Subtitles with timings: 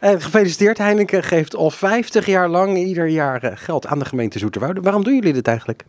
[0.00, 4.80] Uh, gefeliciteerd, Heineken geeft al 50 jaar lang ieder jaar geld aan de gemeente Zoeterwoude.
[4.80, 5.84] Waarom doen jullie dit eigenlijk?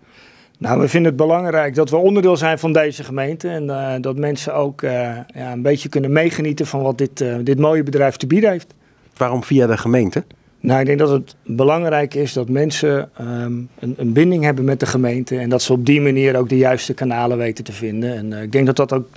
[0.60, 3.49] Nou, we vinden het belangrijk dat we onderdeel zijn van deze gemeente.
[3.49, 4.91] En uh, dat mensen ook uh,
[5.28, 8.73] ja, een beetje kunnen meegenieten van wat dit, dit mooie bedrijf te bieden heeft.
[9.17, 10.24] Waarom via de gemeente?
[10.60, 14.79] Nou, ik denk dat het belangrijk is dat mensen um, een, een, binding hebben met
[14.79, 15.37] de gemeente.
[15.37, 18.16] En dat ze op die manier ook de juiste kanalen weten te vinden.
[18.16, 19.08] En ik denk dat dat ook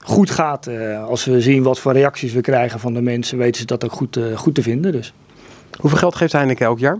[0.00, 0.68] goed gaat.
[1.08, 3.92] als we zien wat voor reacties we krijgen van de mensen, weten ze dat ook
[3.92, 4.92] goed, goed te vinden.
[4.92, 5.12] Dus.
[5.78, 6.98] Hoeveel geld geeft Heineken elk jaar?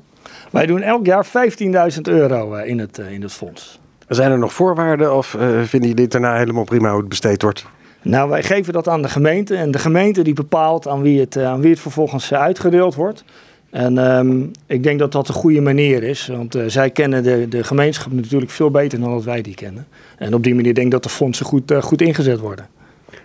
[0.50, 3.80] Wij doen elk jaar 15.000 euro in het, in het fonds.
[4.08, 7.66] Zijn er nog voorwaarden of vinden jullie dit daarna helemaal prima hoe het besteed wordt?
[8.02, 11.36] Nou, wij geven dat aan de gemeente en de gemeente die bepaalt aan wie het,
[11.36, 13.24] aan wie het vervolgens uitgedeeld wordt.
[13.70, 17.48] En um, ik denk dat dat een goede manier is, want uh, zij kennen de,
[17.48, 19.86] de gemeenschap natuurlijk veel beter dan dat wij die kennen.
[20.18, 22.66] En op die manier denk ik dat de fondsen goed, uh, goed ingezet worden.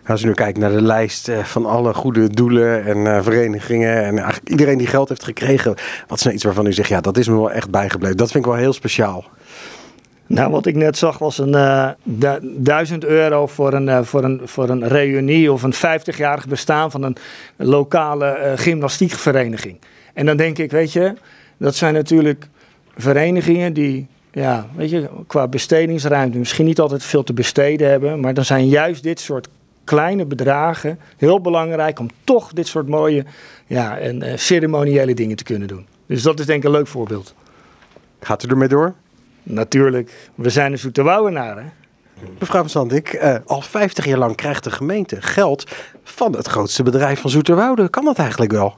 [0.07, 4.17] Als je nu kijkt naar de lijst van alle goede doelen en uh, verenigingen en
[4.17, 5.75] eigenlijk iedereen die geld heeft gekregen,
[6.07, 8.17] wat is nou iets waarvan u zegt, ja, dat is me wel echt bijgebleven.
[8.17, 9.25] Dat vind ik wel heel speciaal.
[10.27, 11.89] Nou, wat ik net zag was een uh,
[12.41, 17.17] duizend euro voor een, voor, een, voor een reunie of een 50-jarig bestaan van een
[17.55, 19.77] lokale gymnastiekvereniging.
[20.13, 21.13] En dan denk ik, weet je,
[21.57, 22.47] dat zijn natuurlijk
[22.97, 28.19] verenigingen die, ja, weet je, qua bestedingsruimte misschien niet altijd veel te besteden hebben.
[28.19, 29.47] Maar dan zijn juist dit soort
[29.85, 33.25] kleine bedragen heel belangrijk om toch dit soort mooie
[33.67, 35.87] ja, en, ceremoniële dingen te kunnen doen.
[36.05, 37.35] Dus dat is denk ik een leuk voorbeeld.
[38.19, 38.93] Gaat u ermee door?
[39.43, 41.73] Natuurlijk, we zijn een Zoeterwoudenaren.
[42.39, 45.71] Mevrouw van Zandik, uh, al 50 jaar lang krijgt de gemeente geld
[46.03, 47.89] van het grootste bedrijf van Zoeterwoude.
[47.89, 48.77] Kan dat eigenlijk wel?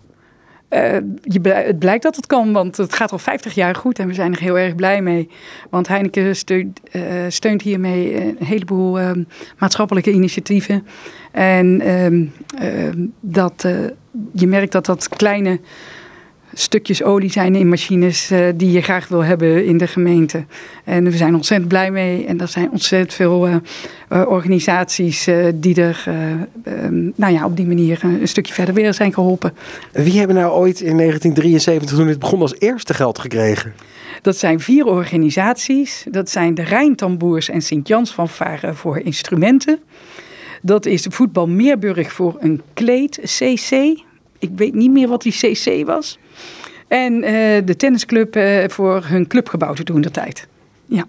[0.69, 4.07] Uh, je, het blijkt dat het kan, want het gaat al 50 jaar goed en
[4.07, 5.29] we zijn er heel erg blij mee.
[5.69, 9.11] Want Heineken steunt, uh, steunt hiermee een heleboel uh,
[9.57, 10.87] maatschappelijke initiatieven.
[11.31, 12.25] En ehm,
[13.19, 13.67] dat,
[14.33, 15.59] je merkt dat dat kleine
[16.53, 20.45] stukjes olie zijn in machines uh, die je graag wil hebben in de gemeente.
[20.83, 22.25] En we zijn ontzettend blij mee.
[22.25, 23.55] En er zijn ontzettend veel uh,
[24.09, 26.03] uh, organisaties die er
[26.83, 29.53] um, nou ja, op die manier een stukje verder weer zijn geholpen.
[29.91, 33.73] Wie hebben nou ooit in 1973, toen het begon, als eerste geld gekregen?
[34.21, 36.05] Dat zijn vier organisaties.
[36.09, 39.79] Dat zijn de Rijntamboers en Sint-Jans van Varen voor instrumenten.
[40.61, 43.71] Dat is de Voetbal Meerburg voor een kleed, CC.
[44.39, 46.17] Ik weet niet meer wat die CC was.
[46.87, 47.29] En uh,
[47.65, 50.47] de tennisclub uh, voor hun clubgebouw te doen de tijd.
[50.85, 51.05] Ja.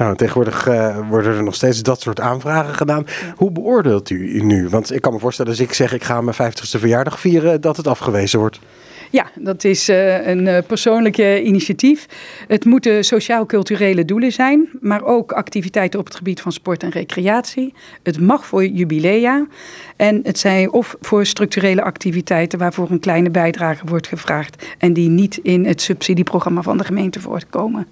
[0.00, 3.06] Nou, tegenwoordig uh, worden er nog steeds dat soort aanvragen gedaan.
[3.36, 4.68] Hoe beoordeelt u nu?
[4.68, 7.76] Want ik kan me voorstellen, als ik zeg ik ga mijn 50ste verjaardag vieren, dat
[7.76, 8.60] het afgewezen wordt.
[9.10, 12.06] Ja, dat is uh, een uh, persoonlijk initiatief.
[12.46, 17.74] Het moeten sociaal-culturele doelen zijn, maar ook activiteiten op het gebied van sport en recreatie.
[18.02, 19.46] Het mag voor jubilea
[19.96, 25.08] en het zijn of voor structurele activiteiten waarvoor een kleine bijdrage wordt gevraagd en die
[25.08, 27.86] niet in het subsidieprogramma van de gemeente voortkomen.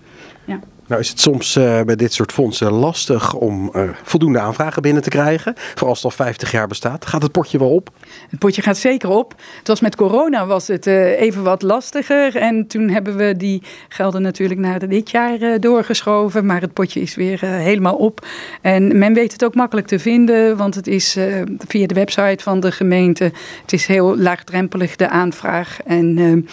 [0.45, 0.61] Ja.
[0.89, 5.03] Nou is het soms uh, bij dit soort fondsen lastig om uh, voldoende aanvragen binnen
[5.03, 5.53] te krijgen.
[5.57, 7.07] Vooral als het al 50 jaar bestaat.
[7.07, 7.91] Gaat het potje wel op?
[8.31, 9.35] Het potje gaat zeker op.
[9.59, 12.37] Het was met corona was het uh, even wat lastiger.
[12.37, 16.47] En toen hebben we die gelden natuurlijk naar dit jaar doorgeschoven.
[16.47, 18.27] Maar het potje is weer helemaal op.
[18.63, 20.57] En men weet het ook makkelijk te vinden.
[20.57, 21.17] Want het is
[21.59, 23.33] via de website van de gemeente.
[23.63, 25.79] Het is heel laagdrempelig de aanvraag.
[25.85, 26.47] En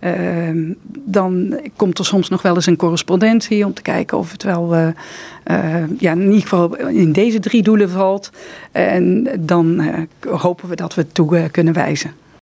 [0.00, 4.42] uh, dan komt er soms nog wel eens een correspondentie om te kijken of het
[4.42, 4.86] wel uh,
[5.50, 8.30] uh, ja, in ieder geval in deze drie doelen valt.
[8.72, 9.82] En dan
[10.30, 12.12] hopen we dat we het toe kunnen wijzen.